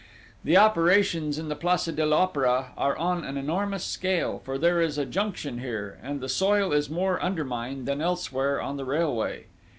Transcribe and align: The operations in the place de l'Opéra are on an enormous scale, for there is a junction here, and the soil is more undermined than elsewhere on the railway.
The 0.43 0.57
operations 0.57 1.37
in 1.37 1.47
the 1.47 1.55
place 1.55 1.85
de 1.85 1.91
l'Opéra 2.03 2.69
are 2.75 2.97
on 2.97 3.23
an 3.23 3.37
enormous 3.37 3.83
scale, 3.83 4.41
for 4.43 4.57
there 4.57 4.81
is 4.81 4.97
a 4.97 5.05
junction 5.05 5.59
here, 5.59 5.99
and 6.01 6.21
the 6.21 6.27
soil 6.27 6.73
is 6.73 6.89
more 6.89 7.21
undermined 7.21 7.87
than 7.87 8.01
elsewhere 8.01 8.59
on 8.59 8.77
the 8.77 8.85
railway. 8.85 9.45